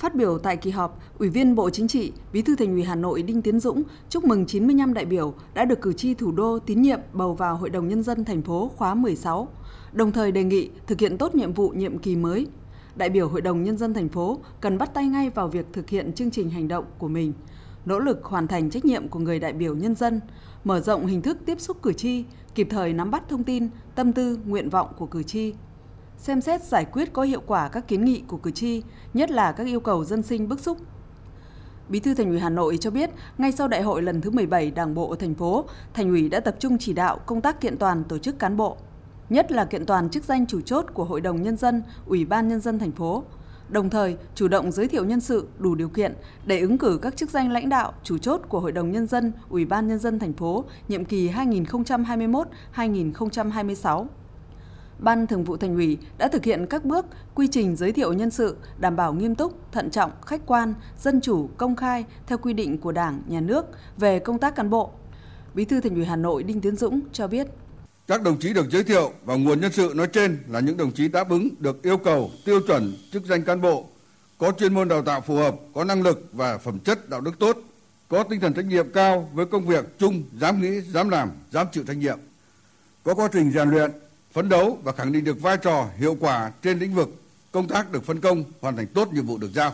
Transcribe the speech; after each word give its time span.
Phát 0.00 0.14
biểu 0.14 0.38
tại 0.38 0.56
kỳ 0.56 0.70
họp, 0.70 0.98
Ủy 1.18 1.28
viên 1.28 1.54
Bộ 1.54 1.70
Chính 1.70 1.88
trị, 1.88 2.12
Bí 2.32 2.42
thư 2.42 2.56
Thành 2.56 2.72
ủy 2.72 2.82
Hà 2.82 2.94
Nội 2.94 3.22
Đinh 3.22 3.42
Tiến 3.42 3.60
Dũng 3.60 3.82
chúc 4.08 4.24
mừng 4.24 4.46
95 4.46 4.94
đại 4.94 5.04
biểu 5.04 5.34
đã 5.54 5.64
được 5.64 5.80
cử 5.80 5.92
tri 5.92 6.14
thủ 6.14 6.32
đô 6.32 6.58
tín 6.58 6.82
nhiệm 6.82 7.00
bầu 7.12 7.34
vào 7.34 7.56
Hội 7.56 7.70
đồng 7.70 7.88
Nhân 7.88 8.02
dân 8.02 8.24
thành 8.24 8.42
phố 8.42 8.70
khóa 8.76 8.94
16, 8.94 9.48
đồng 9.92 10.12
thời 10.12 10.32
đề 10.32 10.44
nghị 10.44 10.70
thực 10.86 11.00
hiện 11.00 11.18
tốt 11.18 11.34
nhiệm 11.34 11.52
vụ 11.52 11.68
nhiệm 11.68 11.98
kỳ 11.98 12.16
mới. 12.16 12.46
Đại 12.96 13.10
biểu 13.10 13.28
Hội 13.28 13.40
đồng 13.40 13.62
Nhân 13.62 13.78
dân 13.78 13.94
thành 13.94 14.08
phố 14.08 14.38
cần 14.60 14.78
bắt 14.78 14.94
tay 14.94 15.06
ngay 15.06 15.30
vào 15.30 15.48
việc 15.48 15.66
thực 15.72 15.88
hiện 15.88 16.12
chương 16.12 16.30
trình 16.30 16.50
hành 16.50 16.68
động 16.68 16.84
của 16.98 17.08
mình, 17.08 17.32
nỗ 17.86 17.98
lực 17.98 18.24
hoàn 18.24 18.46
thành 18.46 18.70
trách 18.70 18.84
nhiệm 18.84 19.08
của 19.08 19.18
người 19.18 19.38
đại 19.38 19.52
biểu 19.52 19.74
nhân 19.74 19.94
dân, 19.94 20.20
mở 20.64 20.80
rộng 20.80 21.06
hình 21.06 21.22
thức 21.22 21.38
tiếp 21.46 21.60
xúc 21.60 21.82
cử 21.82 21.92
tri, 21.92 22.24
kịp 22.54 22.66
thời 22.70 22.92
nắm 22.92 23.10
bắt 23.10 23.28
thông 23.28 23.44
tin, 23.44 23.68
tâm 23.94 24.12
tư, 24.12 24.38
nguyện 24.46 24.70
vọng 24.70 24.88
của 24.98 25.06
cử 25.06 25.22
tri, 25.22 25.54
xem 26.20 26.40
xét 26.40 26.64
giải 26.64 26.84
quyết 26.84 27.12
có 27.12 27.22
hiệu 27.22 27.42
quả 27.46 27.68
các 27.68 27.88
kiến 27.88 28.04
nghị 28.04 28.22
của 28.26 28.36
cử 28.36 28.50
tri, 28.50 28.82
nhất 29.14 29.30
là 29.30 29.52
các 29.52 29.66
yêu 29.66 29.80
cầu 29.80 30.04
dân 30.04 30.22
sinh 30.22 30.48
bức 30.48 30.60
xúc. 30.60 30.78
Bí 31.88 32.00
thư 32.00 32.14
Thành 32.14 32.30
ủy 32.30 32.38
Hà 32.38 32.50
Nội 32.50 32.78
cho 32.80 32.90
biết, 32.90 33.10
ngay 33.38 33.52
sau 33.52 33.68
đại 33.68 33.82
hội 33.82 34.02
lần 34.02 34.20
thứ 34.20 34.30
17 34.30 34.70
Đảng 34.70 34.94
bộ 34.94 35.14
thành 35.14 35.34
phố, 35.34 35.64
Thành 35.94 36.10
ủy 36.10 36.28
đã 36.28 36.40
tập 36.40 36.56
trung 36.58 36.78
chỉ 36.78 36.92
đạo 36.92 37.18
công 37.26 37.40
tác 37.40 37.60
kiện 37.60 37.78
toàn 37.78 38.04
tổ 38.04 38.18
chức 38.18 38.38
cán 38.38 38.56
bộ, 38.56 38.76
nhất 39.28 39.52
là 39.52 39.64
kiện 39.64 39.86
toàn 39.86 40.10
chức 40.10 40.24
danh 40.24 40.46
chủ 40.46 40.60
chốt 40.60 40.86
của 40.94 41.04
Hội 41.04 41.20
đồng 41.20 41.42
nhân 41.42 41.56
dân, 41.56 41.82
Ủy 42.06 42.24
ban 42.24 42.48
nhân 42.48 42.60
dân 42.60 42.78
thành 42.78 42.92
phố. 42.92 43.24
Đồng 43.68 43.90
thời, 43.90 44.16
chủ 44.34 44.48
động 44.48 44.72
giới 44.72 44.88
thiệu 44.88 45.04
nhân 45.04 45.20
sự 45.20 45.48
đủ 45.58 45.74
điều 45.74 45.88
kiện 45.88 46.14
để 46.44 46.60
ứng 46.60 46.78
cử 46.78 46.98
các 47.02 47.16
chức 47.16 47.30
danh 47.30 47.52
lãnh 47.52 47.68
đạo, 47.68 47.92
chủ 48.02 48.18
chốt 48.18 48.40
của 48.48 48.60
Hội 48.60 48.72
đồng 48.72 48.92
nhân 48.92 49.06
dân, 49.06 49.32
Ủy 49.48 49.64
ban 49.64 49.88
nhân 49.88 49.98
dân 49.98 50.18
thành 50.18 50.32
phố 50.32 50.64
nhiệm 50.88 51.04
kỳ 51.04 51.30
2021-2026. 51.30 54.06
Ban 55.00 55.26
Thường 55.26 55.44
vụ 55.44 55.56
Thành 55.56 55.74
ủy 55.74 55.98
đã 56.18 56.28
thực 56.28 56.44
hiện 56.44 56.66
các 56.66 56.84
bước 56.84 57.06
quy 57.34 57.48
trình 57.48 57.76
giới 57.76 57.92
thiệu 57.92 58.12
nhân 58.12 58.30
sự 58.30 58.56
đảm 58.78 58.96
bảo 58.96 59.12
nghiêm 59.12 59.34
túc, 59.34 59.72
thận 59.72 59.90
trọng, 59.90 60.10
khách 60.26 60.46
quan, 60.46 60.74
dân 60.98 61.20
chủ, 61.20 61.48
công 61.56 61.76
khai 61.76 62.04
theo 62.26 62.38
quy 62.38 62.52
định 62.52 62.78
của 62.78 62.92
Đảng, 62.92 63.22
Nhà 63.26 63.40
nước 63.40 63.66
về 63.96 64.18
công 64.18 64.38
tác 64.38 64.54
cán 64.56 64.70
bộ. 64.70 64.90
Bí 65.54 65.64
thư 65.64 65.80
Thành 65.80 65.94
ủy 65.94 66.04
Hà 66.04 66.16
Nội 66.16 66.42
Đinh 66.42 66.60
Tiến 66.60 66.76
Dũng 66.76 67.00
cho 67.12 67.26
biết 67.28 67.46
các 68.10 68.22
đồng 68.22 68.38
chí 68.38 68.52
được 68.52 68.70
giới 68.70 68.84
thiệu 68.84 69.12
và 69.24 69.34
nguồn 69.36 69.60
nhân 69.60 69.72
sự 69.72 69.92
nói 69.96 70.06
trên 70.06 70.38
là 70.48 70.60
những 70.60 70.76
đồng 70.76 70.92
chí 70.92 71.08
đáp 71.08 71.28
ứng 71.28 71.48
được 71.58 71.82
yêu 71.82 71.96
cầu, 71.96 72.30
tiêu 72.44 72.60
chuẩn, 72.66 72.96
chức 73.12 73.24
danh 73.24 73.42
cán 73.42 73.60
bộ, 73.60 73.86
có 74.38 74.52
chuyên 74.58 74.74
môn 74.74 74.88
đào 74.88 75.02
tạo 75.02 75.20
phù 75.20 75.34
hợp, 75.36 75.54
có 75.74 75.84
năng 75.84 76.02
lực 76.02 76.28
và 76.32 76.58
phẩm 76.58 76.78
chất 76.78 77.10
đạo 77.10 77.20
đức 77.20 77.38
tốt, 77.38 77.58
có 78.08 78.22
tinh 78.22 78.40
thần 78.40 78.54
trách 78.54 78.64
nhiệm 78.64 78.92
cao 78.92 79.30
với 79.34 79.46
công 79.46 79.66
việc 79.66 79.98
chung, 79.98 80.22
dám 80.40 80.62
nghĩ, 80.62 80.80
dám 80.80 81.08
làm, 81.08 81.30
dám 81.50 81.66
chịu 81.72 81.84
trách 81.86 81.96
nhiệm, 81.96 82.18
có 83.04 83.14
quá 83.14 83.28
trình 83.32 83.50
rèn 83.50 83.70
luyện, 83.70 83.90
phấn 84.32 84.48
đấu 84.48 84.78
và 84.82 84.92
khẳng 84.92 85.12
định 85.12 85.24
được 85.24 85.42
vai 85.42 85.56
trò 85.56 85.86
hiệu 85.96 86.16
quả 86.20 86.52
trên 86.62 86.78
lĩnh 86.78 86.94
vực 86.94 87.08
công 87.52 87.68
tác 87.68 87.92
được 87.92 88.04
phân 88.04 88.20
công 88.20 88.44
hoàn 88.60 88.76
thành 88.76 88.86
tốt 88.86 89.12
nhiệm 89.12 89.26
vụ 89.26 89.38
được 89.38 89.50
giao. 89.54 89.72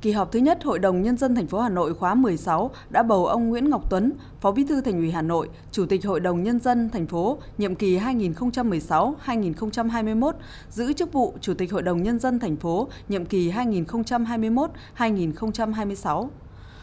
Kỳ 0.00 0.12
họp 0.12 0.32
thứ 0.32 0.38
nhất 0.38 0.64
Hội 0.64 0.78
đồng 0.78 1.02
Nhân 1.02 1.16
dân 1.16 1.34
thành 1.34 1.46
phố 1.46 1.60
Hà 1.60 1.68
Nội 1.68 1.94
khóa 1.94 2.14
16 2.14 2.70
đã 2.90 3.02
bầu 3.02 3.26
ông 3.26 3.48
Nguyễn 3.48 3.70
Ngọc 3.70 3.90
Tuấn, 3.90 4.12
Phó 4.40 4.52
Bí 4.52 4.64
thư 4.64 4.80
Thành 4.80 4.98
ủy 4.98 5.10
Hà 5.10 5.22
Nội, 5.22 5.48
Chủ 5.72 5.86
tịch 5.86 6.06
Hội 6.06 6.20
đồng 6.20 6.42
Nhân 6.42 6.60
dân 6.60 6.90
thành 6.90 7.06
phố 7.06 7.38
nhiệm 7.58 7.74
kỳ 7.74 7.98
2016-2021, 7.98 10.32
giữ 10.70 10.92
chức 10.92 11.12
vụ 11.12 11.34
Chủ 11.40 11.54
tịch 11.54 11.72
Hội 11.72 11.82
đồng 11.82 12.02
Nhân 12.02 12.18
dân 12.18 12.38
thành 12.38 12.56
phố 12.56 12.88
nhiệm 13.08 13.24
kỳ 13.24 13.50
2021-2026 13.50 16.28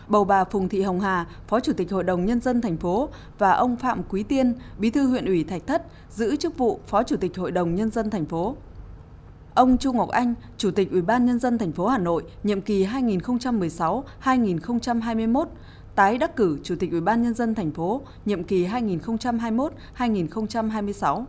bầu 0.07 0.25
bà 0.25 0.43
Phùng 0.43 0.69
Thị 0.69 0.81
Hồng 0.81 0.99
Hà, 0.99 1.25
Phó 1.47 1.59
Chủ 1.59 1.73
tịch 1.73 1.91
Hội 1.91 2.03
đồng 2.03 2.25
Nhân 2.25 2.39
dân 2.39 2.61
thành 2.61 2.77
phố 2.77 3.09
và 3.37 3.51
ông 3.51 3.75
Phạm 3.75 4.03
Quý 4.09 4.23
Tiên, 4.23 4.53
Bí 4.77 4.89
thư 4.89 5.07
huyện 5.07 5.25
ủy 5.25 5.43
Thạch 5.43 5.67
Thất, 5.67 5.85
giữ 6.09 6.35
chức 6.35 6.57
vụ 6.57 6.79
Phó 6.87 7.03
Chủ 7.03 7.17
tịch 7.17 7.37
Hội 7.37 7.51
đồng 7.51 7.75
Nhân 7.75 7.91
dân 7.91 8.09
thành 8.09 8.25
phố. 8.25 8.55
Ông 9.53 9.77
Chu 9.77 9.93
Ngọc 9.93 10.09
Anh, 10.09 10.33
Chủ 10.57 10.71
tịch 10.71 10.91
Ủy 10.91 11.01
ban 11.01 11.25
Nhân 11.25 11.39
dân 11.39 11.57
thành 11.57 11.71
phố 11.71 11.87
Hà 11.87 11.97
Nội, 11.97 12.23
nhiệm 12.43 12.61
kỳ 12.61 12.85
2016-2021, 12.85 15.45
tái 15.95 16.17
đắc 16.17 16.35
cử 16.35 16.59
Chủ 16.63 16.75
tịch 16.79 16.91
Ủy 16.91 17.01
ban 17.01 17.23
Nhân 17.23 17.33
dân 17.33 17.55
thành 17.55 17.71
phố, 17.71 18.01
nhiệm 18.25 18.43
kỳ 18.43 18.67
2021-2026. 18.67 21.25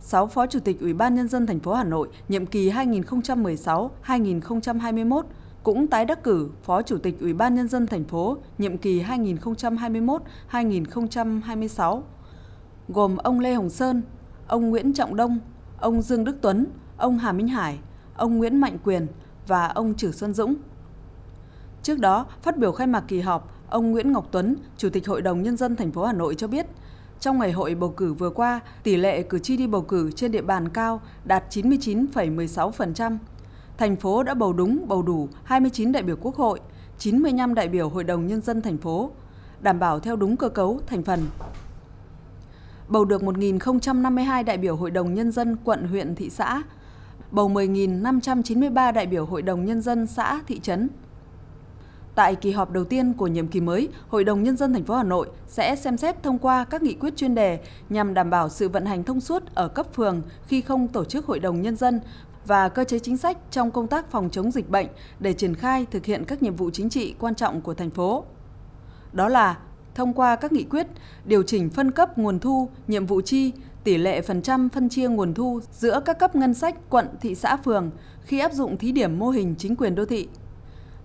6 0.00 0.26
Phó 0.26 0.46
Chủ 0.46 0.60
tịch 0.60 0.80
Ủy 0.80 0.92
ban 0.92 1.14
Nhân 1.14 1.28
dân 1.28 1.46
thành 1.46 1.60
phố 1.60 1.74
Hà 1.74 1.84
Nội, 1.84 2.08
nhiệm 2.28 2.46
kỳ 2.46 2.70
2016-2021, 2.70 5.22
cũng 5.66 5.86
tái 5.86 6.04
đắc 6.04 6.22
cử 6.22 6.48
Phó 6.62 6.82
Chủ 6.82 6.98
tịch 6.98 7.20
Ủy 7.20 7.32
ban 7.32 7.54
Nhân 7.54 7.68
dân 7.68 7.86
thành 7.86 8.04
phố, 8.04 8.36
nhiệm 8.58 8.78
kỳ 8.78 9.02
2021-2026, 9.02 12.02
gồm 12.88 13.16
ông 13.16 13.40
Lê 13.40 13.54
Hồng 13.54 13.70
Sơn, 13.70 14.02
ông 14.46 14.70
Nguyễn 14.70 14.94
Trọng 14.94 15.16
Đông, 15.16 15.38
ông 15.80 16.02
Dương 16.02 16.24
Đức 16.24 16.36
Tuấn, 16.40 16.66
ông 16.96 17.18
Hà 17.18 17.32
Minh 17.32 17.48
Hải, 17.48 17.78
ông 18.16 18.38
Nguyễn 18.38 18.60
Mạnh 18.60 18.78
Quyền 18.84 19.06
và 19.46 19.66
ông 19.66 19.94
Trử 19.94 20.12
Xuân 20.12 20.34
Dũng. 20.34 20.54
Trước 21.82 21.98
đó, 21.98 22.26
phát 22.42 22.56
biểu 22.56 22.72
khai 22.72 22.86
mạc 22.86 23.04
kỳ 23.08 23.20
họp, 23.20 23.54
ông 23.70 23.90
Nguyễn 23.90 24.12
Ngọc 24.12 24.28
Tuấn, 24.32 24.56
Chủ 24.76 24.90
tịch 24.90 25.06
Hội 25.06 25.22
đồng 25.22 25.42
Nhân 25.42 25.56
dân 25.56 25.76
thành 25.76 25.92
phố 25.92 26.04
Hà 26.04 26.12
Nội 26.12 26.34
cho 26.34 26.46
biết, 26.46 26.66
trong 27.20 27.38
ngày 27.38 27.52
hội 27.52 27.74
bầu 27.74 27.90
cử 27.90 28.14
vừa 28.14 28.30
qua, 28.30 28.60
tỷ 28.82 28.96
lệ 28.96 29.22
cử 29.22 29.38
tri 29.38 29.56
đi 29.56 29.66
bầu 29.66 29.82
cử 29.82 30.10
trên 30.10 30.32
địa 30.32 30.42
bàn 30.42 30.68
cao 30.68 31.00
đạt 31.24 31.44
99,16%. 31.50 33.18
Thành 33.78 33.96
phố 33.96 34.22
đã 34.22 34.34
bầu 34.34 34.52
đúng, 34.52 34.88
bầu 34.88 35.02
đủ 35.02 35.28
29 35.44 35.92
đại 35.92 36.02
biểu 36.02 36.16
Quốc 36.20 36.36
hội, 36.36 36.60
95 36.98 37.54
đại 37.54 37.68
biểu 37.68 37.88
Hội 37.88 38.04
đồng 38.04 38.26
Nhân 38.26 38.40
dân 38.40 38.62
thành 38.62 38.78
phố, 38.78 39.10
đảm 39.60 39.78
bảo 39.78 40.00
theo 40.00 40.16
đúng 40.16 40.36
cơ 40.36 40.48
cấu, 40.48 40.80
thành 40.86 41.02
phần, 41.02 41.20
bầu 42.88 43.04
được 43.04 43.22
1.052 43.22 44.44
đại 44.44 44.58
biểu 44.58 44.76
Hội 44.76 44.90
đồng 44.90 45.14
Nhân 45.14 45.32
dân 45.32 45.56
quận, 45.64 45.88
huyện, 45.88 46.14
thị 46.14 46.30
xã, 46.30 46.62
bầu 47.30 47.50
10.593 47.50 48.92
đại 48.92 49.06
biểu 49.06 49.26
Hội 49.26 49.42
đồng 49.42 49.64
Nhân 49.64 49.80
dân 49.80 50.06
xã, 50.06 50.40
thị 50.46 50.60
trấn. 50.60 50.88
Tại 52.16 52.34
kỳ 52.34 52.50
họp 52.50 52.70
đầu 52.70 52.84
tiên 52.84 53.12
của 53.12 53.26
nhiệm 53.26 53.48
kỳ 53.48 53.60
mới, 53.60 53.88
Hội 54.08 54.24
đồng 54.24 54.42
Nhân 54.42 54.56
dân 54.56 54.72
thành 54.72 54.84
phố 54.84 54.94
Hà 54.94 55.02
Nội 55.02 55.28
sẽ 55.46 55.76
xem 55.76 55.96
xét 55.96 56.22
thông 56.22 56.38
qua 56.38 56.64
các 56.64 56.82
nghị 56.82 56.94
quyết 56.94 57.16
chuyên 57.16 57.34
đề 57.34 57.60
nhằm 57.88 58.14
đảm 58.14 58.30
bảo 58.30 58.48
sự 58.48 58.68
vận 58.68 58.86
hành 58.86 59.04
thông 59.04 59.20
suốt 59.20 59.54
ở 59.54 59.68
cấp 59.68 59.86
phường 59.94 60.22
khi 60.46 60.60
không 60.60 60.88
tổ 60.88 61.04
chức 61.04 61.26
Hội 61.26 61.38
đồng 61.38 61.62
Nhân 61.62 61.76
dân 61.76 62.00
và 62.46 62.68
cơ 62.68 62.84
chế 62.84 62.98
chính 62.98 63.16
sách 63.16 63.38
trong 63.50 63.70
công 63.70 63.86
tác 63.86 64.10
phòng 64.10 64.28
chống 64.32 64.50
dịch 64.50 64.70
bệnh 64.70 64.86
để 65.20 65.32
triển 65.32 65.54
khai 65.54 65.86
thực 65.90 66.04
hiện 66.04 66.24
các 66.24 66.42
nhiệm 66.42 66.56
vụ 66.56 66.70
chính 66.70 66.90
trị 66.90 67.14
quan 67.18 67.34
trọng 67.34 67.60
của 67.60 67.74
thành 67.74 67.90
phố. 67.90 68.24
Đó 69.12 69.28
là 69.28 69.58
thông 69.94 70.12
qua 70.12 70.36
các 70.36 70.52
nghị 70.52 70.64
quyết 70.64 70.86
điều 71.24 71.42
chỉnh 71.42 71.70
phân 71.70 71.90
cấp 71.90 72.18
nguồn 72.18 72.38
thu, 72.38 72.68
nhiệm 72.88 73.06
vụ 73.06 73.20
chi, 73.20 73.52
tỷ 73.84 73.98
lệ 73.98 74.20
phần 74.20 74.42
trăm 74.42 74.68
phân 74.68 74.88
chia 74.88 75.08
nguồn 75.08 75.34
thu 75.34 75.60
giữa 75.72 76.00
các 76.04 76.18
cấp 76.18 76.36
ngân 76.36 76.54
sách 76.54 76.76
quận, 76.90 77.06
thị 77.20 77.34
xã, 77.34 77.56
phường 77.56 77.90
khi 78.22 78.38
áp 78.38 78.52
dụng 78.52 78.76
thí 78.76 78.92
điểm 78.92 79.18
mô 79.18 79.28
hình 79.28 79.54
chính 79.58 79.76
quyền 79.76 79.94
đô 79.94 80.04
thị 80.04 80.28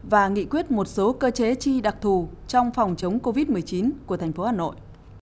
và 0.03 0.27
nghị 0.27 0.45
quyết 0.45 0.71
một 0.71 0.87
số 0.87 1.13
cơ 1.13 1.31
chế 1.31 1.55
chi 1.55 1.81
đặc 1.81 1.95
thù 2.01 2.27
trong 2.47 2.71
phòng 2.71 2.95
chống 2.95 3.19
COVID-19 3.19 3.91
của 4.05 4.17
thành 4.17 4.31
phố 4.31 4.43
Hà 4.43 4.51
Nội. 4.51 4.75